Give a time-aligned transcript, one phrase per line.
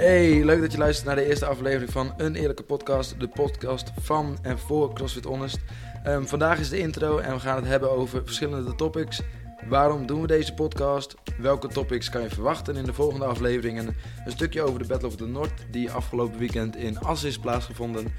[0.00, 3.20] Hey, leuk dat je luistert naar de eerste aflevering van Een Eerlijke Podcast.
[3.20, 5.58] De podcast van en voor CrossFit Honest.
[6.04, 9.20] Ehm, vandaag is de intro en we gaan het hebben over verschillende topics.
[9.68, 11.14] Waarom doen we deze podcast?
[11.38, 13.96] Welke topics kan je verwachten in de volgende afleveringen?
[14.24, 18.12] Een stukje over de Battle of the North die afgelopen weekend in Assen is plaatsgevonden.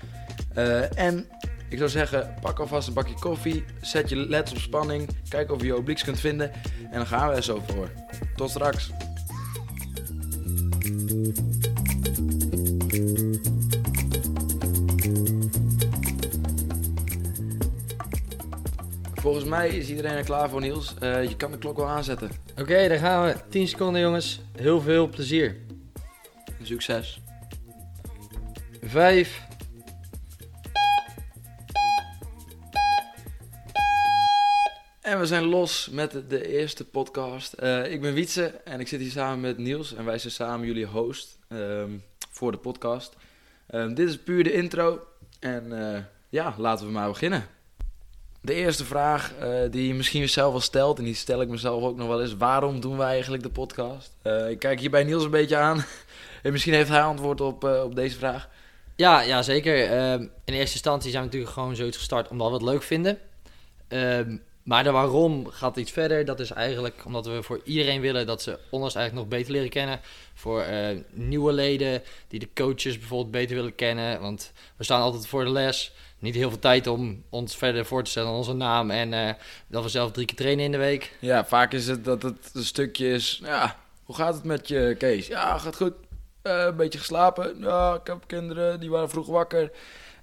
[0.54, 1.25] Eh, en
[1.70, 5.61] ik zou zeggen, pak alvast een bakje koffie, zet je leds op spanning, kijk of
[5.61, 6.52] je je obliques kunt vinden
[6.91, 7.90] en dan gaan we er zo voor.
[8.35, 8.91] Tot straks.
[19.21, 20.93] Volgens mij is iedereen er klaar voor, Niels.
[20.99, 22.29] Eh, je kan de klok wel aanzetten.
[22.59, 23.35] Oké, daar gaan we.
[23.49, 24.41] 10 seconden, jongens.
[24.57, 25.55] Heel veel plezier.
[26.62, 27.21] Succes.
[28.81, 29.41] 5.
[35.02, 37.53] En we zijn los met de- de eerste podcast.
[37.53, 39.93] Eh, ik ben Wietse en ik zit hier samen met Niels.
[39.93, 41.91] En wij zijn samen jullie host ehm,
[42.31, 43.15] voor de podcast.
[43.68, 44.99] Ehm, dit is puur de intro.
[45.40, 47.46] En eh, ja, laten we maar beginnen.
[48.43, 51.84] De eerste vraag eh, die je misschien zelf wel stelt, en die stel ik mezelf
[51.84, 52.35] ook nog wel eens.
[52.35, 54.15] Waarom doen wij eigenlijk de podcast?
[54.21, 55.85] Eh, ik kijk hier bij Niels een beetje aan.
[56.43, 58.49] en misschien heeft hij antwoord op, eh, op deze vraag.
[58.95, 59.89] Ja, ja, zeker.
[59.89, 63.19] Ehm, in eerste instantie zijn we natuurlijk gewoon zoiets gestart omdat we het leuk vinden.
[63.87, 66.25] Ehm, maar de waarom gaat iets verder.
[66.25, 69.69] Dat is eigenlijk omdat we voor iedereen willen dat ze ons eigenlijk nog beter leren
[69.69, 70.00] kennen.
[70.34, 70.66] Voor
[71.09, 74.22] nieuwe leden die de coaches bijvoorbeeld beter willen kennen.
[74.22, 75.94] Want we staan altijd voor de les.
[76.22, 78.91] Niet heel veel tijd om ons verder voor te stellen onze naam.
[78.91, 79.34] En eh,
[79.68, 81.16] dat we zelf drie keer trainen in de week.
[81.19, 83.41] Ja, vaak is het dat het een stukje is.
[83.44, 85.28] Ja, hoe gaat het met je, Kees?
[85.28, 85.94] Ja, gaat goed.
[86.42, 87.59] Eh, een beetje geslapen.
[87.59, 89.72] Ja, ik heb kinderen, die waren vroeg wakker.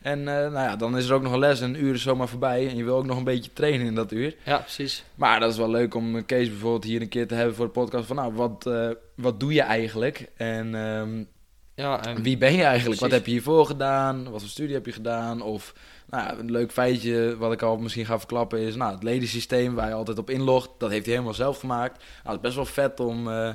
[0.02, 1.60] En eh, nou ja, dan is er ook nog een les.
[1.60, 2.68] Een uur is zomaar voorbij.
[2.68, 4.36] En je wil ook nog een beetje trainen in dat uur.
[4.44, 5.04] Ja, precies.
[5.14, 7.72] Maar dat is wel leuk om Kees bijvoorbeeld hier een keer te hebben voor de
[7.72, 8.06] podcast.
[8.06, 8.70] Van nou, wat,
[9.14, 10.28] wat doe je eigenlijk?
[10.36, 11.24] En ehm,
[11.78, 13.00] Ja, en wie ben je eigenlijk?
[13.00, 14.30] Wat heb je hiervoor gedaan?
[14.30, 15.42] Wat voor studie heb je gedaan?
[15.42, 15.74] Of
[16.06, 18.74] nou, een leuk feitje wat ik al misschien ga verklappen is...
[18.74, 21.96] Nou, het ledensysteem waar je altijd op inlogt, dat heeft hij helemaal zelf gemaakt.
[21.96, 23.54] Nou, het is best wel vet om, eh,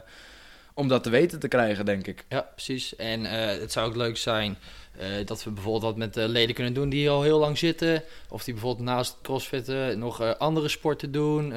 [0.74, 2.26] om dat te weten te krijgen, denk ik.
[2.30, 2.96] Ja, precies.
[2.96, 4.58] En eh, het zou ook leuk zijn
[4.98, 8.04] eh, dat we bijvoorbeeld wat met leden kunnen doen die hier al heel lang zitten.
[8.30, 11.54] Of die bijvoorbeeld naast crossfitten nog andere sporten doen.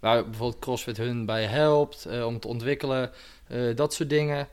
[0.00, 3.10] waar bijvoorbeeld crossfit hun bij helpt om te ontwikkelen.
[3.74, 4.48] dat soort dingen.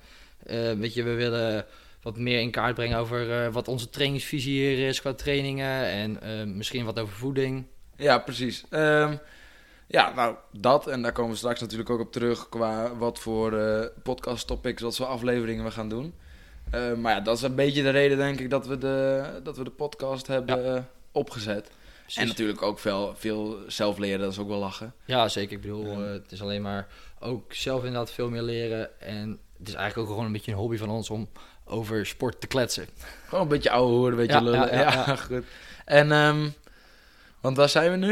[0.48, 1.66] Eh, weet je, we willen
[2.02, 5.84] wat meer in kaart brengen over eh, wat onze trainingsvisie hier is qua trainingen.
[5.86, 7.66] En eh, misschien wat over voeding.
[7.96, 8.64] Ja, precies.
[8.70, 9.16] Ehm,
[9.88, 10.88] ja, nou, dat.
[10.88, 14.82] En daar komen we straks natuurlijk ook op terug qua wat voor eh, podcast topics,
[14.82, 16.14] wat voor afleveringen we gaan doen.
[16.72, 19.58] Eh, maar ja, dat is een beetje de reden, denk ik, dat we de, dat
[19.58, 20.82] we de podcast hebben eh,
[21.12, 21.72] opgezet.
[22.02, 22.22] Precies.
[22.22, 24.94] En natuurlijk ook veel, veel zelf leren, dat is ook wel lachen.
[25.06, 25.56] Ja, zeker.
[25.56, 26.06] Ik bedoel, Ja.
[26.06, 26.88] eh, het is alleen maar
[27.20, 29.00] ook zelf inderdaad veel meer leren.
[29.02, 31.30] En het is eigenlijk ook gewoon een beetje een hobby van ons om
[31.66, 32.88] over sport te kletsen.
[33.28, 34.60] Gewoon een beetje ouwe horen, een beetje Ja, lullen.
[34.60, 35.16] Ja, ja, ja, ja.
[35.28, 35.44] goed.
[35.86, 36.50] En, ehm,
[37.42, 38.12] want waar zijn we nu?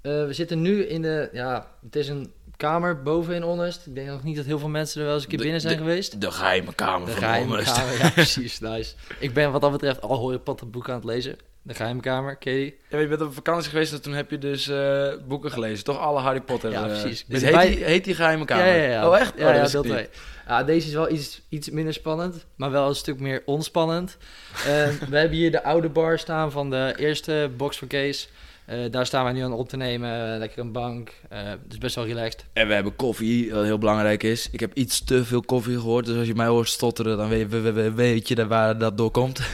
[0.00, 3.42] Eh, we zitten nu in de, ja, het is een kamer boven in.
[3.86, 5.60] Ik denk nog niet dat heel veel mensen er wel eens een keer De- binnen
[5.62, 6.20] zijn de- geweest.
[6.20, 8.94] De geheime kamer De van geheime kamer, ja precies, nice.
[9.18, 11.36] Ik ben wat dat betreft al Harry Potter boeken aan het lezen.
[11.70, 12.76] De geheime kamer, Katie.
[12.88, 15.84] Ja, je bent op vakantie geweest en toen heb je dus eh, boeken gelezen.
[15.84, 16.70] Toch alle Harry Potter.
[16.70, 17.24] Ja, eh, precies.
[17.28, 18.66] Dus Dus heet, bij- die, heet die geheime kamer?
[18.66, 19.08] Ja, ja, ja.
[19.08, 19.32] Oh, echt?
[19.36, 19.92] Ja, oh, dat ja, deel niet.
[19.92, 20.08] 2.
[20.46, 24.16] Ja, deze is wel iets, iets minder spannend, maar wel een stuk meer onspannend.
[24.54, 24.62] Eh,
[25.10, 28.28] we hebben hier de oude bar staan van de eerste box voor Kees.
[28.64, 30.38] Eh, daar staan wij nu aan op te nemen.
[30.38, 31.12] Lekker een bank.
[31.28, 32.44] Eh is best wel relaxed.
[32.52, 34.48] En we hebben koffie, wat heel belangrijk is.
[34.50, 37.48] Ik heb iets te veel koffie gehoord, dus als je mij hoort stotteren, dan weet,
[37.50, 39.40] we- we- we- weet je daar waar dat door komt.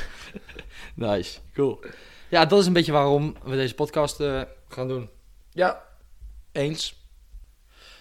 [0.94, 1.80] Nice, cool.
[2.28, 5.08] Ja, dat is een beetje waarom we deze podcast eh, gaan doen.
[5.52, 5.82] Ja,
[6.52, 6.94] eens.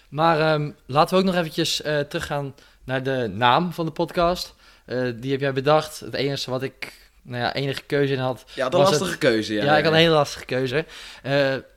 [0.08, 2.54] Maar ehm, laten we ook nog eventjes eh, teruggaan
[2.84, 4.54] naar de naam van de podcast.
[4.84, 6.00] Eh, die heb jij bedacht.
[6.00, 9.54] Het enige wat ik, nou ja, enige keuze in had, Ja, de Was lastige keuze.
[9.54, 10.84] Ja, Ja, ik had een hele lastige keuze.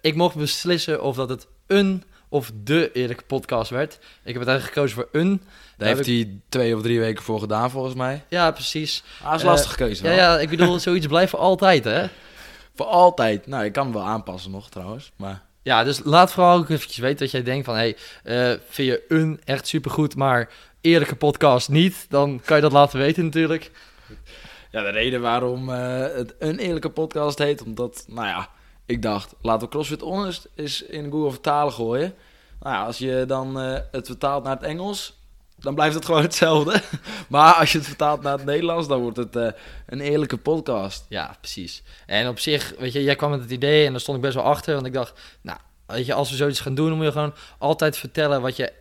[0.02, 3.94] Ik mocht beslissen of dat het een of de eerlijke podcast werd.
[3.94, 5.42] Ik heb uiteindelijk gekozen voor een.
[5.78, 8.24] Daar heeft hij twee of drie weken voor gedaan, volgens mij.
[8.28, 9.04] Ja, precies.
[9.22, 10.04] Ah, dat is een lastige keuze.
[10.04, 12.08] Ja, ja, ik bedoel, zoiets blijft voor altijd, hè?
[12.80, 13.48] Voor altijd.
[13.48, 15.12] Nou, ik kan hem wel aanpassen nog, trouwens.
[15.16, 17.76] Maar Ja, dus laat vooral ook eventjes weten dat jij denkt van...
[17.76, 20.50] hey, eh, vind je een echt supergoed, maar
[20.82, 22.06] eerlijke podcast niet?
[22.10, 23.72] Dan kan je dat laten weten natuurlijk.
[24.72, 28.50] ja, de reden waarom eh, het een eerlijke podcast heet, omdat, nou ja,
[28.86, 32.14] ik dacht, laten we CrossFit Honest eens in Google vertalen gooien.
[32.60, 35.19] Nou ja, als je dan eh, het vertaalt naar het Engels,
[35.60, 36.82] dan blijft het gewoon hetzelfde.
[37.28, 39.48] maar als je het vertaalt naar het Nederlands, dan wordt het eh,
[39.86, 41.06] een eerlijke podcast.
[41.10, 41.84] Ja, precies.
[42.06, 44.36] En op zich, weet je, jij kwam met het idee en daar stond ik best
[44.36, 44.74] wel achter.
[44.74, 47.34] Want ik dacht, nou, weet je, als we zoiets gaan doen, dan moet je gewoon
[47.58, 48.74] altijd vertellen wat je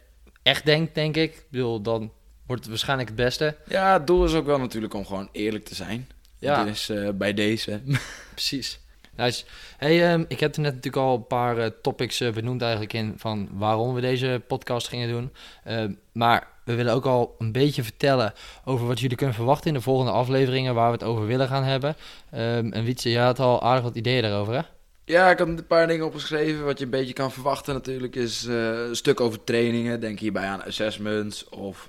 [0.42, 1.34] echt denkt, denk ik.
[1.34, 2.12] Ik bedoel, dan
[2.46, 3.56] wordt het waarschijnlijk het beste.
[3.68, 6.08] Ja, het doel is ook wel natuurlijk om gewoon eerlijk te zijn.
[6.38, 6.64] Ja.
[6.64, 7.80] Dus eh, bij deze.
[8.34, 8.80] Precies.
[9.18, 9.44] Nice.
[9.76, 12.92] Hey, ehm, ik heb er net natuurlijk al een paar eh, topics eh, benoemd eigenlijk
[12.92, 15.32] in van waarom we deze podcast gingen doen.
[15.64, 18.32] Ehm, maar we willen ook al een beetje vertellen
[18.64, 21.62] over wat jullie kunnen verwachten in de volgende afleveringen waar we het over willen gaan
[21.62, 21.96] hebben.
[22.30, 24.60] Ehm, en Wietse, jij had al aardig wat ideeën daarover, hè?
[25.04, 26.64] Ja, ik had een paar dingen opgeschreven.
[26.64, 30.00] Wat je een beetje kan verwachten natuurlijk is eh, een stuk over trainingen.
[30.00, 31.88] Denk hierbij aan assessments of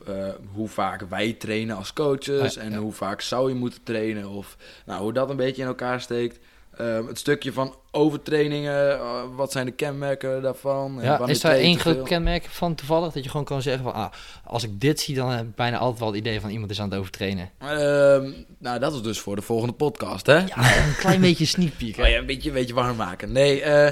[0.54, 2.54] hoe vaak wij trainen als coaches.
[2.54, 2.78] Ja, en ja.
[2.78, 6.40] hoe vaak zou je moeten trainen of nou, hoe dat een beetje in elkaar steekt.
[6.80, 11.00] Ehm, het stukje van overtrainingen, eh, wat zijn de kenmerken daarvan?
[11.00, 13.14] en Ja, is daar één groot kenmerk van toevallig?
[13.14, 14.12] Dat je gewoon kan zeggen van, ah,
[14.44, 16.82] als ik dit zie, dan heb ik bijna altijd wel het idee van iemand is
[16.82, 17.50] aan het overtrainen.
[17.58, 20.38] Ehm, nou, dat is dus voor de volgende podcast, hè?
[20.38, 21.98] Ja, een klein beetje sneak peek?
[22.00, 23.32] Oh ja, een beetje, een beetje warm maken.
[23.32, 23.92] Nee, eh,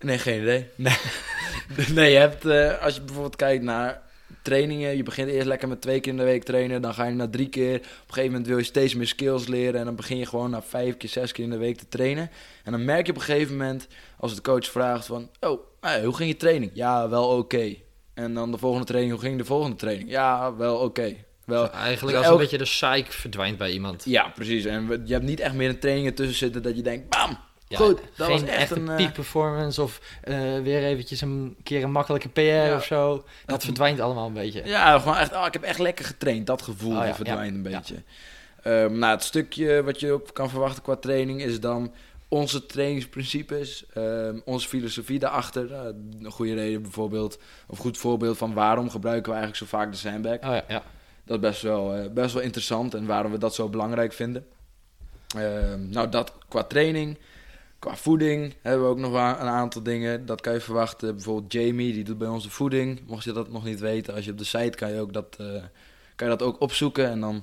[0.00, 0.66] nee, geen idee.
[0.74, 0.96] Nee,
[1.94, 4.02] nee je hebt, eh, als je bijvoorbeeld kijkt naar
[4.46, 7.14] trainingen, je begint eerst lekker met twee keer in de week trainen, dan ga je
[7.14, 7.74] naar drie keer.
[7.76, 10.50] Op een gegeven moment wil je steeds meer skills leren en dan begin je gewoon
[10.50, 12.30] na vijf keer, zes keer in de week te trainen.
[12.64, 13.86] En dan merk je op een gegeven moment,
[14.18, 16.70] als de coach vraagt van, oh, eh, hoe ging je training?
[16.74, 17.74] Ja, wel oké.
[18.14, 20.10] En dan de volgende training, hoe ging de volgende training?
[20.10, 21.14] Ja, wel oké.
[21.44, 24.04] Wel, Eigenlijk Dus als elk- een beetje de psych verdwijnt bij iemand.
[24.04, 24.64] ja, precies.
[24.64, 27.76] En je hebt niet echt meer een trainingen tussen zitten dat je denkt, bam, Ja,
[27.78, 28.00] goed.
[28.16, 28.88] Dat geen was echt echte een...
[28.88, 32.76] eh, peak performance of eh, weer eventjes een keer een makkelijke PR Ja.
[32.76, 33.14] of zo.
[33.16, 34.62] Dat Dat- verdwijnt allemaal een beetje.
[34.64, 36.46] Ja, gewoon echt, oh, ik heb echt lekker getraind.
[36.46, 38.02] Dat gevoel Oh ja, verdwijnt een beetje.
[38.62, 41.92] Ehm, nou, het stukje wat je ook kan verwachten qua training is dan
[42.28, 45.72] onze trainingsprincipes, ehm, onze filosofie daarachter.
[45.72, 45.80] Eh,
[46.20, 49.96] een goede reden bijvoorbeeld, of goed voorbeeld van waarom gebruiken we eigenlijk zo vaak de
[49.98, 50.34] sandbag.
[50.34, 50.82] Oh ja, ja.
[51.24, 54.46] Dat is best wel, best wel interessant en waarom we dat zo belangrijk vinden.
[55.36, 57.18] Ehm, nou, dat qua training.
[57.78, 60.26] Qua voeding hebben we ook nog een aantal dingen.
[60.26, 61.14] Dat kan je verwachten.
[61.14, 63.00] Bijvoorbeeld Jamie, die doet bij ons de voeding.
[63.06, 65.36] Mocht je dat nog niet weten, als je op de site kan je, ook dat,
[65.38, 65.46] eh,
[66.16, 67.08] kan je dat ook opzoeken.
[67.10, 67.34] En dan,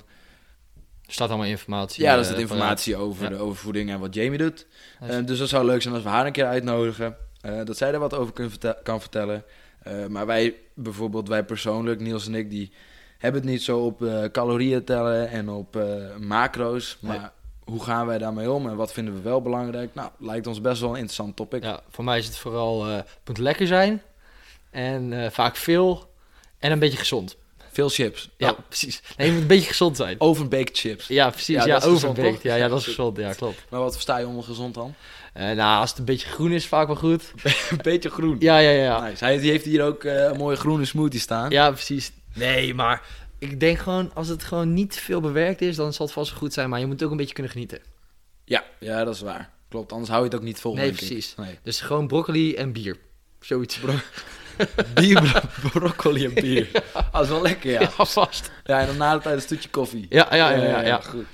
[1.06, 2.02] Er staat allemaal informatie.
[2.02, 3.28] ja, daar eh, staat informatie over, Ja.
[3.28, 4.66] de, over voeding en wat Jamie doet.
[5.00, 7.16] Eh, dus dat zou leuk zijn als we haar een keer uitnodigen.
[7.64, 8.32] dat zij er wat over
[8.82, 9.44] kan vertellen.
[10.08, 12.72] Maar wij, bijvoorbeeld wij persoonlijk, Niels en ik, die
[13.18, 15.78] hebben het niet zo op calorieën tellen en op
[16.20, 16.98] macro's.
[17.00, 17.18] Nee.
[17.64, 19.94] Hoe gaan wij daarmee om en wat vinden we wel belangrijk?
[19.94, 21.62] Nou, lijkt ons best wel een interessant topic.
[21.62, 24.02] Ja, voor mij is het vooral, eh het moet lekker zijn.
[24.70, 26.10] En eh, vaak veel.
[26.58, 27.36] En een beetje gezond.
[27.72, 28.30] Veel chips.
[28.36, 29.02] Ja, Oh, precies.
[29.16, 30.20] Nee, moet een beetje gezond zijn.
[30.20, 31.06] overbaked chips.
[31.06, 31.54] Ja, precies.
[31.56, 32.42] Ja, Ja, overbaked.
[32.42, 33.16] Ja, ja, dat is gezond.
[33.16, 33.64] Ja, klopt.
[33.68, 34.94] Maar wat versta je onder gezond dan?
[35.32, 37.32] Eh, nou, als het een beetje groen is, vaak wel goed.
[37.70, 38.36] een beetje groen.
[38.38, 39.00] Ja, ja, ja.
[39.00, 39.24] Nice.
[39.24, 41.50] Hij die heeft hier ook een mooie groene smoothie staan.
[41.50, 42.12] Ja, precies.
[42.34, 43.02] Nee, maar
[43.50, 46.38] ik denk gewoon, als het gewoon niet veel bewerkt is, dan zal het vast wel
[46.38, 46.68] goed zijn.
[46.68, 47.78] Maar je moet ook een beetje kunnen genieten.
[48.44, 49.50] Ja, ja, dat is waar.
[49.68, 50.74] Klopt, anders hou je het ook niet vol.
[50.74, 51.34] Nee, precies.
[51.36, 51.58] Nee.
[51.62, 52.96] Dus gewoon broccoli en bier.
[53.40, 53.80] Zoiets.
[54.94, 55.20] Bier,
[55.60, 56.70] bro- broccoli en bier.
[56.92, 57.80] Ah, dat is wel lekker, ja.
[57.98, 58.50] Ja, vast.
[58.64, 60.06] Ja, en dan na de tijd een stukje koffie.
[60.08, 60.80] Ja, ja, ja, ja.
[60.80, 61.00] Ja.
[61.00, 61.24] Goed.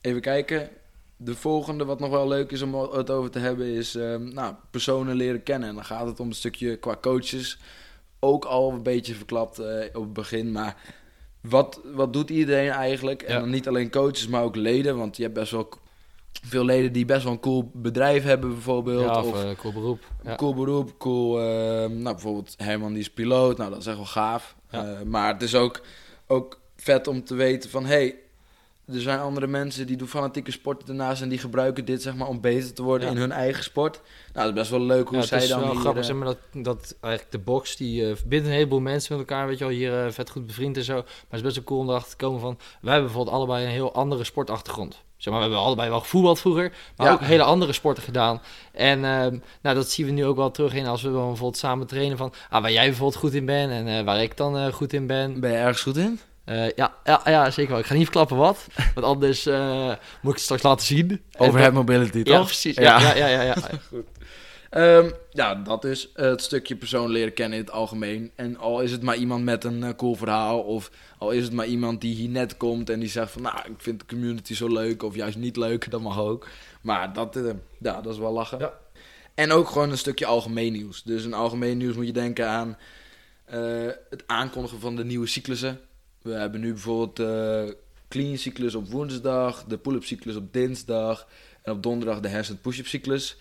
[0.00, 0.68] Even kijken.
[1.16, 4.54] De volgende, wat nog wel leuk is om het over te hebben, is ehm, nou,
[4.70, 5.68] personen leren kennen.
[5.68, 7.58] En dan gaat het om een stukje qua coaches.
[8.20, 10.52] Ook al een beetje verklapt eh, op het begin.
[10.52, 10.76] Maar
[11.40, 13.22] wat, wat doet iedereen eigenlijk?
[13.22, 14.96] En dan niet alleen coaches, maar ook leden.
[14.96, 15.68] Want je hebt best wel
[16.46, 19.04] veel leden die best wel een cool bedrijf hebben, bijvoorbeeld.
[19.04, 20.00] Ja, of of eh, cool beroep.
[20.22, 20.36] een Ja.
[20.36, 21.40] cool beroep, cool.
[21.40, 23.56] ehm, nou, bijvoorbeeld Herman die is piloot.
[23.56, 24.56] Nou, dat is echt wel gaaf.
[24.70, 24.84] Ja.
[24.84, 25.80] Eh, maar het is ook,
[26.26, 27.84] ook vet om te weten van...
[27.86, 28.14] Hey,
[28.86, 31.22] er zijn andere mensen die doen fanatieke sporten daarnaast...
[31.22, 33.14] en die gebruiken dit zeg maar om beter te worden Ja.
[33.14, 34.00] in hun eigen sport.
[34.32, 35.80] Nou, dat is best wel leuk hoe Ja, zij het is dan wel hier...
[35.80, 39.28] grappig eh, zeg maar, dat, dat eigenlijk de box die verbindt een heleboel mensen met
[39.28, 40.94] elkaar, weet je wel, hier eh, vet goed bevriend en zo.
[40.94, 43.64] Maar het is best wel cool om erachter te komen van, wij hebben bijvoorbeeld allebei
[43.64, 45.04] een heel andere sportachtergrond.
[45.16, 47.12] Zeg maar, we hebben allebei wel gevoetbald vroeger, maar Ja.
[47.12, 48.40] ook hele andere sporten gedaan.
[48.72, 51.56] En ehm, nou, dat zien we nu ook wel terug in als we dan bijvoorbeeld
[51.56, 54.92] samen trainen van, ah, waar jij bijvoorbeeld goed in bent en waar ik dan goed
[54.92, 55.40] in ben.
[55.40, 56.20] Ben je ergens goed in?
[56.46, 57.80] Eh, ja, ja, ja, zeker wel.
[57.80, 61.10] Ik ga niet verklappen wat, want anders eh, moet ik het straks laten zien.
[61.10, 62.44] En Overhead mobility, Ja, toch?
[62.44, 62.76] precies.
[62.76, 63.00] Ja.
[63.00, 63.54] Ja, ja, ja, ja,
[63.90, 63.98] ja.
[64.70, 68.30] Ehm, ja, dat is het stukje persoon leren kennen in het algemeen.
[68.34, 71.52] En al is het maar iemand met een eh, cool verhaal, of al is het
[71.52, 74.54] maar iemand die hier net komt en die zegt van, nou, ik vind de community
[74.54, 76.48] zo leuk, of juist niet leuk, dat mag ook.
[76.80, 77.38] Maar dat,
[77.78, 78.58] ja, dat is wel lachen.
[78.58, 78.72] Ja.
[79.34, 81.02] En ook gewoon een stukje algemeen nieuws.
[81.02, 82.76] Dus een algemeen nieuws moet je denken aan
[84.10, 85.80] het aankondigen van de nieuwe cyclussen.
[86.26, 87.76] We hebben nu bijvoorbeeld de
[88.08, 91.26] clean cyclus op woensdag, de pull-up cyclus op dinsdag
[91.62, 93.36] en op donderdag de handstand push-up cyclus.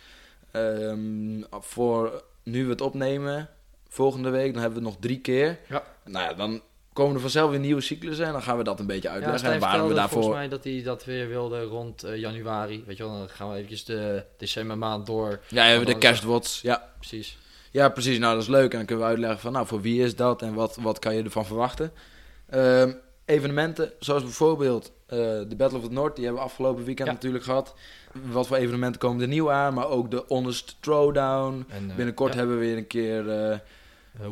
[0.51, 3.49] Ehm, voor nu we het opnemen,
[3.89, 5.59] volgende week, dan hebben we het nog drie keer.
[5.69, 5.83] Ja.
[6.05, 6.61] Nou ja, dan
[6.93, 9.51] komen er vanzelf weer nieuwe cyclussen en dan gaan we dat een beetje uitleggen.
[9.51, 10.21] En waarom we daarvoor...
[10.21, 12.83] volgens mij dat hij dat weer wilde rond eh, januari.
[12.85, 15.29] Weet je wel, dan gaan we eventjes de decembermaand door.
[15.29, 16.61] Ja, we hebben de Alles- kerstwots.
[16.61, 16.91] Ja.
[16.97, 17.37] Precies.
[17.71, 18.17] ja, precies.
[18.19, 18.71] Nou, dat is leuk.
[18.71, 21.15] En dan kunnen we uitleggen van, nou, voor wie is dat en wat, wat kan
[21.15, 21.91] je ervan verwachten.
[22.49, 22.91] Ehm,
[23.25, 27.13] evenementen, zoals bijvoorbeeld eh, de Battle of the North, die hebben we afgelopen weekend Ja.
[27.13, 27.75] natuurlijk gehad.
[28.31, 31.65] Wat voor evenementen komen er nieuw aan, maar ook de Honest Throwdown.
[31.69, 33.57] En, eh, Binnenkort ja, hebben we weer een keer eh,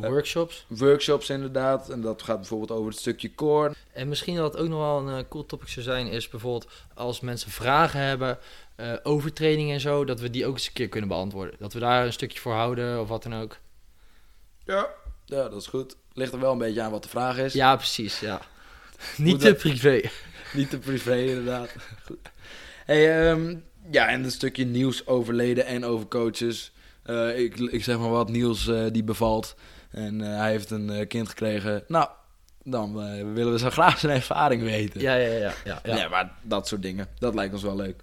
[0.00, 0.66] workshops.
[0.68, 1.88] workshops inderdaad.
[1.90, 3.74] En dat gaat bijvoorbeeld over het stukje core.
[3.92, 7.20] En misschien dat het ook nog wel een cool topic zou zijn, is bijvoorbeeld als
[7.20, 8.38] mensen vragen hebben
[8.76, 11.54] eh, over training en zo, dat we die ook eens een keer kunnen beantwoorden.
[11.58, 13.56] Dat we daar een stukje voor houden of wat dan ook.
[14.64, 14.88] Ja.
[15.24, 15.96] Ja, dat is goed.
[16.16, 17.52] Ligt er wel een beetje aan wat de vraag is.
[17.52, 18.40] Ja, precies, ja.
[19.16, 20.00] Niet te privé.
[20.54, 21.74] Niet te privé, inderdaad.
[22.84, 23.56] Hey, ehm,
[23.90, 26.72] ja, en een stukje nieuws over leden en over coaches.
[27.02, 29.54] Eh, ik, ik zeg maar wat, Niels eh, die bevalt.
[29.90, 31.84] En eh, hij heeft een kind gekregen.
[31.88, 32.08] Nou,
[32.62, 32.94] dan
[33.34, 35.00] willen we zo graag zijn ervaring weten.
[35.00, 35.52] Ja, ja, ja.
[35.64, 35.96] ja, ja.
[35.96, 37.08] Ja, maar dat soort dingen.
[37.18, 38.02] Dat lijkt ons wel leuk.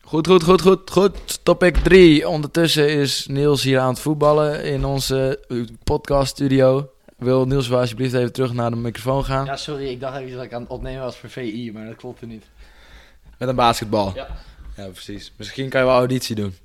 [0.00, 1.44] Goed, goed, goed, goed, goed.
[1.44, 2.28] Topic 3.
[2.28, 5.44] Ondertussen is Niels hier aan het voetballen in onze
[5.84, 6.90] podcast studio.
[7.16, 9.44] Wil Niels wel alsjeblieft even terug naar de microfoon gaan?
[9.44, 11.96] Ja, sorry, ik dacht even dat ik aan het opnemen was voor VI, maar dat
[11.96, 12.44] klopte niet.
[13.38, 14.12] Met een basketbal.
[14.14, 14.28] Ja.
[14.76, 15.32] Ja, precies.
[15.36, 16.56] Misschien kan je wel auditie doen.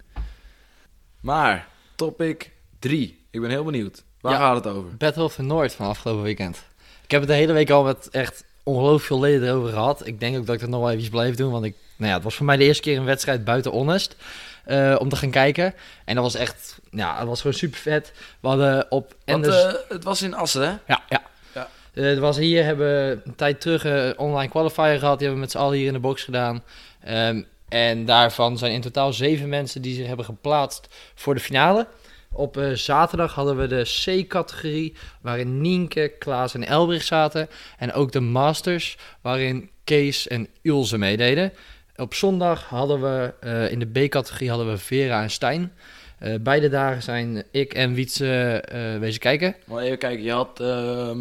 [1.22, 3.26] Maar, topic 3.
[3.32, 4.04] Ik ben heel benieuwd.
[4.22, 4.38] Waar Ja.
[4.40, 4.98] gaat het over?
[4.98, 6.64] Battle of the North van afgelopen weekend.
[7.04, 10.08] Ik heb het de hele week al met echt ongelooflijk veel leden erover gehad.
[10.08, 12.16] Ik denk ook dat ik dat nog wel even blijf doen, want ik, nou ja,
[12.16, 14.16] het was voor mij de eerste keer een wedstrijd buiten Honest.
[14.66, 15.74] Eh, om te gaan kijken.
[16.06, 18.12] En dat was echt, ja, het was gewoon super vet.
[18.40, 19.66] We hadden op Want Enders...
[19.66, 20.74] eh, het was in Assen, hè?
[20.88, 21.22] Ja, ja.
[21.54, 21.68] Ja.
[21.94, 25.20] Er was hier, hebben we een tijd terug een online qualifier gehad.
[25.20, 26.64] Die hebben we met z'n allen hier in de box gedaan.
[27.04, 31.88] Ehm, en daarvan zijn in totaal zeven mensen die zich hebben geplaatst voor de finale.
[32.34, 37.50] Op zaterdag hadden we de C-categorie, waarin Nienke, Klaas en Elbrich zaten.
[37.78, 41.54] En ook de Masters, waarin Kees en Ilse meededen.
[42.02, 45.74] Op zondag hadden we eh, in de B-categorie hadden we Vera en Stijn.
[46.20, 49.56] Eh, beide dagen zijn ik en Wietse eh wezen kijken.
[49.66, 51.20] Maar even kijken, je had ehm,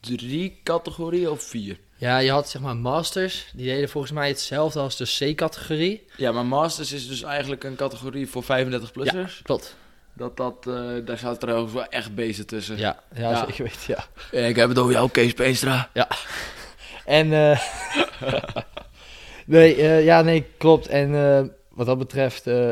[0.00, 1.78] drie categorieën of vier?
[1.96, 3.50] Ja, je had zeg maar Masters.
[3.54, 6.06] Die deden volgens mij hetzelfde als de C-categorie.
[6.16, 9.42] Ja, maar Masters is dus eigenlijk een categorie voor 35-plussers.
[9.42, 9.76] Klopt.
[10.12, 10.64] Dat, dat,
[11.06, 12.76] daar zaten trouwens wel echt beesten tussen.
[12.78, 13.44] Ja, ja, Ja.
[13.46, 14.48] zeker weten, ja.
[14.48, 15.90] Ik heb het over jou, Kees Peenstra.
[17.04, 17.60] En, eh
[19.52, 20.86] nee, eh, ja, nee, klopt.
[20.86, 22.70] En eh, wat dat betreft, eh,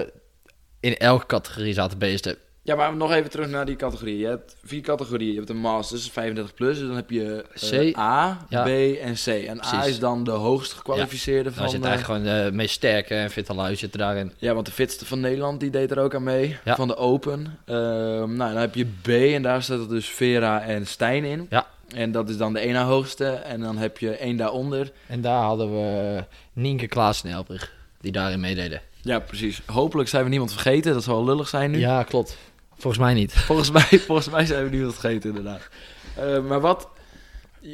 [0.80, 2.36] in elke categorie zaten beesten.
[2.62, 4.18] Ja, maar nog even terug naar die categorieën.
[4.18, 5.30] Je hebt vier categorieën.
[5.30, 6.78] Je hebt een Masters, 35 plus.
[6.78, 7.96] Dus dan heb je C.
[7.98, 8.62] A, Ja.
[8.62, 8.68] B
[9.00, 9.26] en C.
[9.26, 11.68] En A is dan de hoogst gekwalificeerde Dan van...
[11.68, 14.32] zit eh, eigenlijk gewoon de meest sterke en Fit Lui zitten daarin.
[14.36, 16.56] Ja, want de fitste van Nederland die deed er ook aan mee.
[16.64, 16.74] Ja.
[16.74, 17.58] Van de Open.
[17.64, 21.46] Ehm, nou, dan heb je B en daar staat er dus Vera en Stijn in.
[21.50, 21.66] Ja.
[21.94, 23.26] En dat is dan de één na hoogste.
[23.26, 24.92] En dan heb je één daaronder.
[25.06, 28.80] En daar hadden we Nienke, Klaas en Elbrich, die daarin meededen.
[29.02, 29.62] Ja, precies.
[29.66, 30.92] Hopelijk zijn we niemand vergeten.
[30.92, 31.78] Dat zal wel lullig zijn nu.
[31.78, 32.36] Ja, klopt.
[32.76, 33.32] Volgens mij niet.
[33.32, 35.68] Volgens, mij, volgens mij zijn we niemand vergeten, inderdaad.
[36.16, 36.88] Eh, maar wat...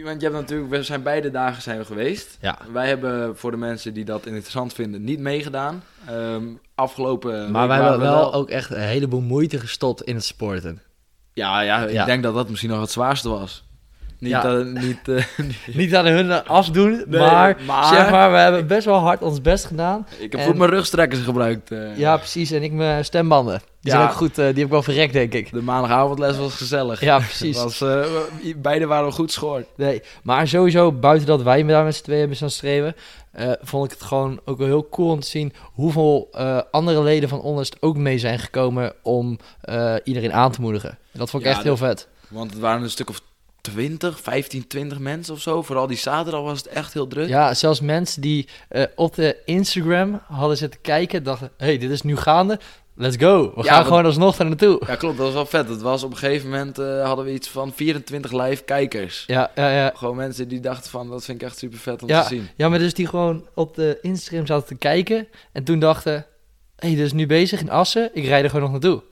[0.05, 0.71] Want je hebt natuurlijk...
[0.71, 2.39] We zijn beide dagen zijn we geweest.
[2.41, 2.59] Ja.
[2.73, 5.83] Wij hebben voor de mensen die dat interessant vinden niet meegedaan.
[6.07, 6.45] Ehm,
[6.75, 10.81] afgelopen Maar wij hebben we wel ook echt een heleboel moeite gestopt in het sporten.
[11.33, 12.05] Ja, ja, ik Ja.
[12.05, 13.65] denk dat dat misschien nog het zwaarste was.
[14.19, 14.41] Niet, Ja.
[14.41, 15.25] dat- niet, eh,
[15.77, 19.41] Niet aan hun afdoen, Nee, maar, maar- zeg maar, we hebben best wel hard ons
[19.41, 20.07] best gedaan.
[20.19, 21.71] ik heb En- goed mijn rugstrekkers gebruikt.
[21.71, 21.97] eh.
[21.99, 22.51] Ja, precies.
[22.51, 23.61] En ik mijn stembanden.
[23.81, 23.99] Die Ja.
[23.99, 25.53] zijn ook goed, eh, die heb ik wel verrekt, denk ik.
[25.53, 27.01] De maandagavondles was gezellig.
[27.01, 27.57] Ja, precies.
[27.63, 28.05] Was, eh,
[28.57, 29.65] beide waren goed schoor.
[29.77, 32.95] Nee, maar sowieso, buiten dat wij daar met z'n tweeën hebben staan streven,
[33.33, 37.03] eh, vond ik het gewoon ook wel heel cool om te zien hoeveel eh, andere
[37.03, 40.91] leden van Honest ook mee zijn gekomen om eh, iedereen aan te moedigen.
[40.91, 42.09] En dat vond ik Ja, echt heel vet.
[42.29, 43.21] Want het waren een stuk of
[43.73, 45.63] 20, 15, 20 mensen of zo.
[45.63, 47.29] Vooral die zaterdag was het echt heel druk.
[47.29, 52.03] Ja, zelfs mensen die eh, op de Instagram hadden zitten kijken, dachten, hey, dit is
[52.03, 52.59] nu gaande,
[52.95, 53.53] let's go.
[53.55, 54.83] We Ja, gaan gewoon alsnog daar naartoe.
[54.87, 55.17] Ja, klopt.
[55.17, 55.69] Dat was wel vet.
[55.69, 59.25] Het was op een gegeven moment eh, hadden we iets van 24 live kijkers.
[59.27, 59.93] Ja, ja, ja.
[59.95, 62.23] Gewoon mensen die dachten van, dat vind ik echt super vet om Ja.
[62.23, 62.49] te zien.
[62.57, 66.25] Ja, maar dus die gewoon op de Instagram zaten te kijken en toen dachten, hé,
[66.89, 69.03] hey, dit is nu bezig in Assen, ik rijd er gewoon nog naartoe.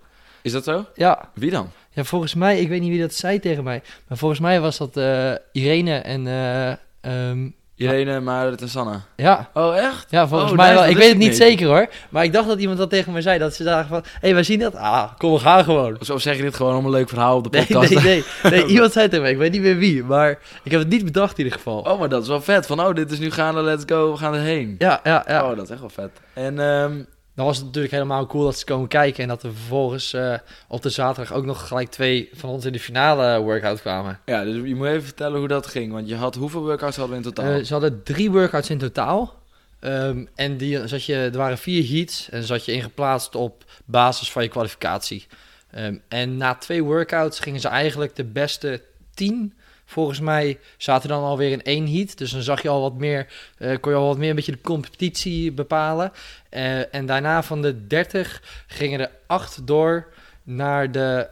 [0.44, 0.84] Is dat zo?
[0.94, 1.70] Ja, Wie dan?
[1.90, 4.76] ja, volgens mij, ik weet niet wie dat zei tegen mij, maar volgens mij was
[4.78, 6.70] dat eh, Irene en, eh,
[7.00, 9.00] ehm, Irene, Marit en Sanne.
[9.16, 10.06] ja, Oh, echt?
[10.10, 10.90] ja, volgens Oh, mij nice, wel.
[10.90, 13.38] Ik weet het niet zeker hoor, maar ik dacht dat iemand dat tegen mij zei,
[13.38, 15.96] dat ze dachten van, hé, hey, wij zien dat, ah, kom, we gaan gewoon.
[16.00, 17.94] Zo zeg je dit gewoon om een leuk verhaal op de podcast.
[17.94, 20.30] nee, nee, nee, iemand zei tegen mij, ik weet niet meer wie, maar
[20.62, 21.78] ik heb het niet bedacht in ieder geval.
[21.78, 22.66] Oh, maar dat is wel vet.
[22.66, 24.74] Van, oh, dit is nu gaande, let's go, we gaan erheen.
[24.78, 25.50] Ja, ja, ja.
[25.50, 26.10] Oh, dat is echt wel vet.
[26.32, 27.02] En, ehm,
[27.34, 30.34] Dan was het natuurlijk helemaal cool dat ze komen kijken en dat er vervolgens eh,
[30.68, 34.20] op de zaterdag ook nog gelijk twee van ons in de finale workout kwamen.
[34.24, 35.92] ja, dus je moet even vertellen hoe dat ging.
[35.92, 37.52] Want je had, hoeveel workouts hadden we in totaal?
[37.52, 39.42] Eh, ze hadden drie workouts in totaal.
[39.80, 44.32] Ehm, en die, zat je, er waren vier heats en zat je ingeplaatst op basis
[44.32, 45.26] van je kwalificatie.
[45.70, 48.82] Ehm, en na twee workouts gingen ze eigenlijk de beste
[49.14, 49.54] tien
[49.94, 52.18] volgens mij zaten dan alweer in één heat.
[52.18, 53.26] Dus dan zag je al wat meer,
[53.58, 56.12] eh, kon je al wat meer een beetje de competitie bepalen.
[56.48, 60.06] Eh, en daarna van de 30 gingen er acht door
[60.42, 61.28] naar de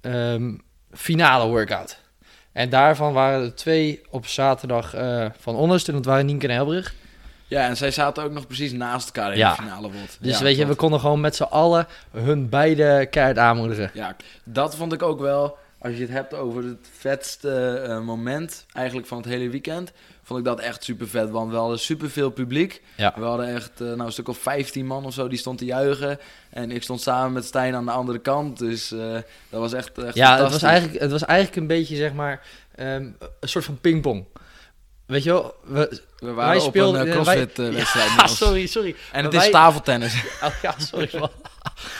[0.00, 0.54] ehm,
[0.92, 1.98] finale workout.
[2.52, 5.90] En daarvan waren er twee op zaterdag eh, van onderste.
[5.90, 6.94] En dat waren Nienke en Helbrug.
[7.46, 9.50] Ja, en zij zaten ook nog precies naast elkaar in Ja.
[9.50, 10.18] de finale wordt.
[10.20, 13.90] Dus Ja, weet je, we konden gewoon met z'n allen hun beide keihard aanmoedigen.
[13.94, 15.58] Ja, dat vond ik ook wel.
[15.82, 17.50] Als je het hebt over het vetste
[17.88, 21.30] eh, moment eigenlijk van het hele weekend, vond ik dat echt super vet.
[21.30, 22.82] Want we hadden super veel publiek.
[22.96, 23.12] Ja.
[23.16, 25.64] We hadden echt eh, nou, een stuk of 15 man of zo die stond te
[25.64, 26.18] juichen.
[26.50, 28.58] En ik stond samen met Stijn aan de andere kant.
[28.58, 29.12] Dus eh,
[29.48, 32.46] dat was echt, echt Ja, het was, eigenlijk, het was eigenlijk een beetje, zeg maar,
[32.74, 33.08] ehm,
[33.40, 34.24] een soort van pingpong.
[35.06, 35.54] Weet je wel?
[35.64, 38.30] We, We wij waren op speelden- een crossfit-wedstrijd.
[38.30, 38.94] sorry, sorry.
[39.12, 40.14] En het is tafeltennis.
[40.44, 41.30] Oh, ja, sorry man.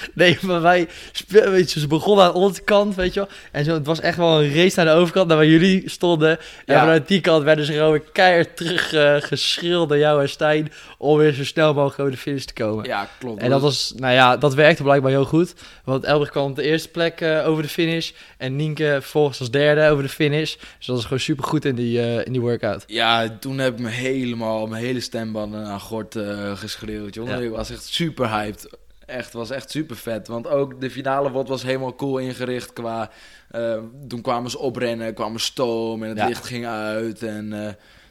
[0.14, 3.28] Nee, maar wij speel, weet je, ze begonnen aan onze kant, weet je wel.
[3.52, 6.30] En zo, het was echt wel een race naar de overkant, naar waar jullie stonden.
[6.30, 6.80] En Ja.
[6.80, 10.73] vanuit die kant werden ze gewoon weer keihard terug eh, geschreeuwd door jou en Stijn...
[10.99, 12.85] om weer zo snel mogelijk over de finish te komen.
[12.85, 13.42] Ja, klopt.
[13.42, 15.54] En dat was, nou ja, dat werkte blijkbaar heel goed.
[15.85, 18.11] Want Elbrich kwam op de eerste plek eh, over de finish.
[18.38, 20.54] En Nienke vervolgens als derde over de finish.
[20.76, 22.85] Dus dat was gewoon super goed in die, eh, in die workout.
[22.87, 26.16] Ja, toen heb ik me helemaal, mijn hele stembanden aan gort
[26.54, 27.38] geschreeuwd, jongen.
[27.38, 27.45] Ja.
[27.45, 28.69] Ik was echt super hyped.
[29.11, 30.29] Echt, was echt super vet.
[30.29, 33.11] Want ook de finale wordt was helemaal cool ingericht qua...
[33.50, 36.26] eh, toen kwamen ze oprennen, kwamen stoom en het Ja.
[36.26, 37.23] licht ging uit.
[37.23, 37.59] En eh,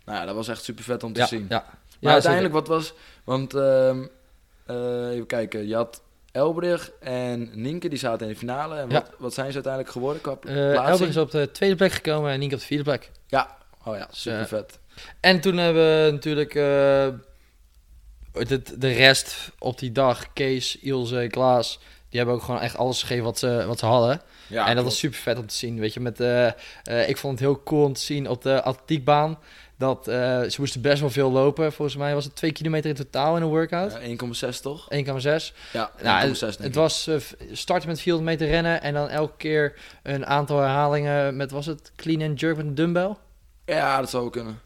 [0.06, 1.46] nou ja, dat was echt super vet om te Ja, zien.
[1.50, 1.66] ja.
[1.68, 2.94] Maar Ja, uiteindelijk, wat was...
[3.24, 4.06] Want, ehm,
[4.66, 6.02] eh, even kijken, je had
[6.32, 8.76] Elbrich en Nienke, die zaten in de finale.
[8.76, 10.38] En wat, wat zijn ze uiteindelijk geworden qua?
[10.90, 13.12] Elbrich is op de tweede plek gekomen en Nienke op de vierde plek.
[13.28, 14.80] Ja, oh ja, super vet.
[15.20, 16.54] En toen hebben we natuurlijk
[18.32, 21.80] de, de rest op die dag, Kees, Ilse, Klaas...
[22.10, 24.22] Die hebben ook gewoon echt alles gegeven wat ze, wat ze hadden.
[24.48, 24.84] Ja, en dat klopt.
[24.84, 25.80] was super vet om te zien.
[25.80, 28.62] Weet je, met, eh, eh, ik vond het heel cool om te zien op de
[28.62, 29.40] atletiekbaan.
[29.78, 31.74] Dat eh, ze moesten best wel veel lopen.
[31.74, 33.98] Volgens mij was het 2 kilometer in totaal in een workout.
[34.02, 34.88] Ja, 1,6 toch?
[34.94, 35.54] 1,6.
[35.72, 37.10] Ja, 1,6 Nou, het, was
[37.52, 41.92] starten met 400 meter rennen en dan elke keer een aantal herhalingen met, was het
[41.96, 43.16] clean and jerk met een dumbbell?
[43.66, 44.60] Ja, dat zou kunnen.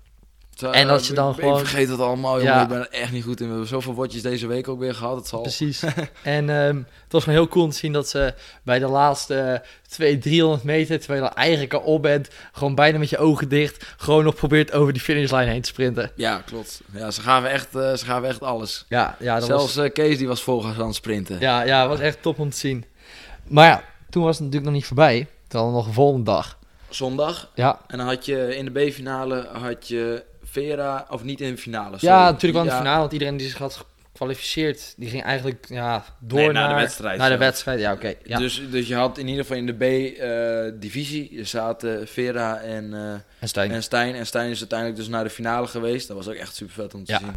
[0.64, 2.54] Zou- En als je dan ik, gewoon- Ik vergeet het allemaal, jongen.
[2.54, 2.62] Ja.
[2.62, 3.46] Ik ben er echt niet goed in.
[3.46, 5.16] We hebben zoveel watjes deze week ook weer gehad.
[5.16, 5.42] Het zal...
[5.42, 5.84] Precies.
[6.24, 9.64] en ehm, het was gewoon heel cool om te zien dat ze bij de laatste
[9.90, 13.50] 200, 300 meter, terwijl je er eigenlijk al op bent, gewoon bijna met je ogen
[13.50, 16.12] dicht, gewoon nog probeert over die finishlijn heen te sprinten.
[16.16, 16.82] Ja, klopt.
[16.92, 18.86] Ja, ze gaven echt, eh, ze gaven echt alles.
[18.90, 21.40] Ja, ja dat Zelfs was, eh, Kees die was volgens aan het sprinten.
[21.40, 22.86] ja, ja, het was echt top om te zien.
[23.48, 25.28] Maar ja, toen was het natuurlijk nog niet voorbij.
[25.48, 26.58] We nog een volgende dag.
[26.90, 27.50] Zondag.
[27.56, 31.58] Ja, En dan had je in de B-finale had je Vera, of niet in de
[31.62, 31.98] finale.
[32.00, 35.66] ja natuurlijk wel in de finale, want iedereen die zich had gekwalificeerd, die ging eigenlijk
[35.70, 38.14] ja, door Nee, naar, naar de wedstrijd Naar de wedstrijd, ja oké.
[38.24, 38.38] ja.
[38.38, 39.74] Dus, dus je had in ieder geval in de
[40.76, 43.72] B-divisie, je zaten Vera en, eh, en Stijn.
[43.72, 44.16] en Stijn.
[44.16, 46.08] En Stijn is uiteindelijk dus naar de finale geweest.
[46.08, 47.20] Dat was ook echt super vet om te Ja.
[47.20, 47.34] zien.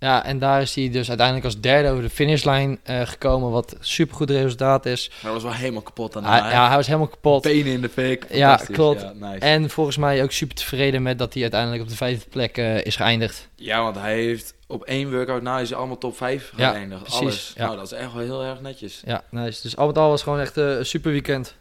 [0.00, 3.76] Ja, en daar is hij dus uiteindelijk als derde over de finishlijn eh, gekomen, wat
[3.80, 5.08] super goed resultaat is.
[5.08, 7.42] Maar hij was wel helemaal kapot aan de Hij, ja, hij was helemaal kapot.
[7.42, 8.26] Benen in de fik.
[8.30, 9.00] Ja, klopt.
[9.00, 9.38] Ja, nice.
[9.38, 12.84] En volgens mij ook super tevreden met dat hij uiteindelijk op de vijfde plek eh,
[12.84, 13.48] is geëindigd.
[13.54, 17.02] ja, want hij heeft op één workout na is hij allemaal top 5 Ja, geëindigd.
[17.02, 17.52] precies, Alles.
[17.56, 17.64] ja.
[17.64, 19.02] Nou, dat is echt wel heel erg netjes.
[19.06, 19.62] Ja, nice.
[19.62, 21.54] Dus al met al was gewoon echt eh, een super weekend.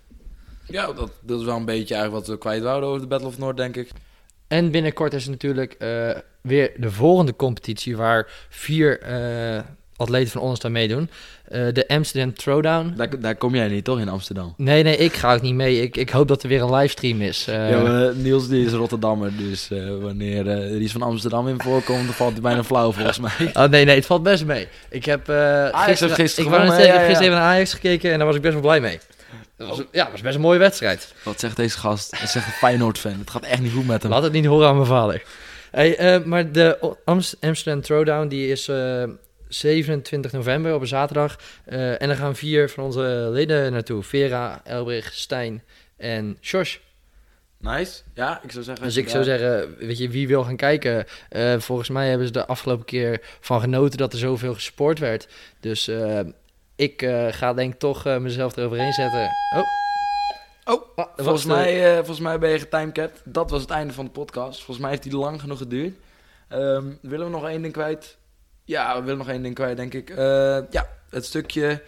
[0.66, 3.28] Ja, dat, dat is wel een beetje eigenlijk wat we kwijt wouden over de Battle
[3.28, 3.90] of North, denk ik.
[4.50, 6.10] En binnenkort is er natuurlijk eh,
[6.42, 9.60] weer de volgende competitie waar vier eh,
[9.96, 11.10] atleten van ons aan meedoen.
[11.46, 12.94] Eh, de Amsterdam Throwdown.
[12.96, 14.54] Daar, daar kom jij niet, toch, in Amsterdam?
[14.58, 15.82] Nee, nee, ik ga ook niet mee.
[15.82, 17.46] Ik, ik hoop dat er weer een livestream is.
[17.46, 19.70] Ja, maar Niels die is Rotterdammer, dus
[20.02, 23.32] wanneer er iets van Amsterdam in voorkomt, dan valt hij bijna flauw volgens mij.
[23.54, 24.68] Oh nee, nee, het valt best mee.
[24.90, 27.08] Ik heb heeft gisteren ik heb gisteren ja.
[27.08, 29.00] even naar Ajax gekeken en daar was ik best wel blij mee.
[29.60, 31.14] Dat was, ja, dat was best een mooie wedstrijd.
[31.24, 32.18] Wat zegt deze gast?
[32.18, 33.20] Hij zegt een Feyenoord-fan.
[33.20, 34.12] Het gaat echt niet goed met hem.
[34.12, 35.24] Laat het niet horen aan mijn vader.
[35.72, 36.96] Hey, eh, maar de
[37.40, 39.04] Amsterdam Throwdown die is eh,
[39.48, 41.40] 27 november op een zaterdag.
[41.66, 44.04] Eh, en daar gaan vier van onze leden naartoe.
[44.04, 45.64] Vera, Elbrich, Stijn
[45.98, 46.78] en Josh.
[47.58, 48.02] Nice.
[48.14, 48.86] Ja, ik zou zeggen...
[48.86, 51.06] Dus als ik zou zeggen, weet je, wie wil gaan kijken?
[51.30, 55.28] Eh, volgens mij hebben ze de afgelopen keer van genoten dat er zoveel gesport werd.
[55.60, 56.20] Dus eh,
[56.80, 59.30] ik eh, ga denk ik toch eh, mezelf eroverheen zetten.
[59.56, 59.64] Oh.
[60.74, 63.22] Oh, Ah, Volgens de- mij, eh, volgens mij ben je getimecapt.
[63.26, 64.56] Dat was het einde van de podcast.
[64.58, 65.94] Volgens mij heeft die lang genoeg geduurd.
[66.48, 68.18] Ehm, willen we nog één ding kwijt?
[68.64, 70.10] Ja, we willen nog één ding kwijt, denk ik.
[70.70, 71.82] Ja, het stukje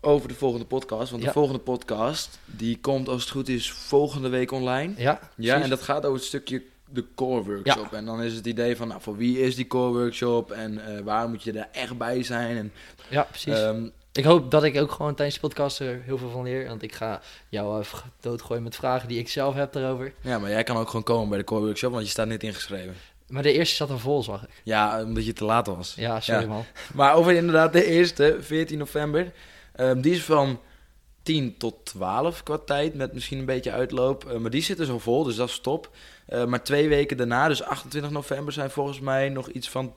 [0.00, 1.10] over de volgende podcast.
[1.10, 1.28] Want Ja.
[1.28, 4.92] de volgende podcast, die komt als het goed is volgende week online.
[4.96, 7.92] Ja, Ja, en dat gaat over het stukje de core workshop.
[7.92, 10.50] En dan is het idee van, nou, voor wie is die core workshop?
[10.50, 12.56] En eh, waar moet je er echt bij zijn?
[12.56, 12.72] En
[13.08, 13.58] ja, precies.
[13.58, 16.68] Ehm, ik hoop dat ik ook gewoon tijdens de podcast er heel veel van leer.
[16.68, 17.86] Want ik ga jou uh,
[18.20, 20.12] doodgooien met vragen die ik zelf heb daarover.
[20.20, 22.42] Ja, maar jij kan ook gewoon komen bij de Core Workshop, want je staat niet
[22.42, 22.94] ingeschreven.
[23.28, 24.48] Maar de eerste zat er vol, zag ik.
[24.62, 25.94] Ja, omdat je te laat was.
[25.96, 26.46] Ja, sorry Ja.
[26.46, 26.64] man.
[26.94, 29.32] Maar over inderdaad de eerste, 14 november.
[29.74, 30.60] Ehm, die is van
[31.22, 34.24] 10 tot 12 qua tijd, met misschien een beetje uitloop.
[34.24, 35.90] Eh, maar die zitten zo vol, dus dat is top.
[36.26, 39.94] Eh, maar twee weken daarna, dus 28 november, zijn volgens mij nog iets van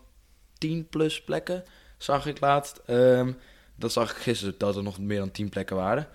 [0.58, 1.64] 10 plus plekken.
[1.98, 2.82] Zag ik laatst.
[2.86, 3.32] Ehm,
[3.76, 6.08] dat zag ik gisteren, dat er nog meer dan 10 plekken waren.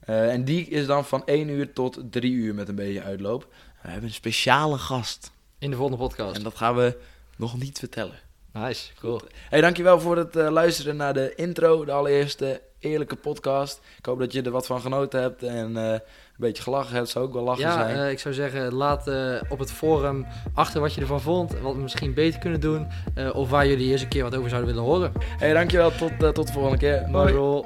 [0.00, 3.46] Eh, en die is dan van 1 uur tot 3 uur met een beetje uitloop.
[3.82, 5.30] We hebben een speciale gast.
[5.58, 6.36] In de volgende podcast.
[6.36, 6.98] En dat gaan we
[7.36, 8.18] nog niet vertellen.
[8.52, 9.20] Nice, cool.
[9.48, 13.80] Hey, dankjewel voor het eh, luisteren naar de intro, de allereerste eerlijke podcast.
[13.98, 16.00] Ik hoop dat je er wat van genoten hebt en eh, een
[16.36, 17.08] beetje gelachen hebt.
[17.08, 17.96] Zou ook wel lachen Ja, zijn.
[17.96, 19.10] eh, ik zou zeggen, laat
[19.48, 21.58] op het forum achter wat je ervan vond.
[21.60, 22.86] Wat we misschien beter kunnen doen.
[23.32, 25.12] of waar jullie eens een keer wat over zouden willen horen.
[25.38, 25.90] Hey, dankjewel.
[25.90, 27.08] Tot, tot de volgende keer.
[27.10, 27.64] Bye, Roel.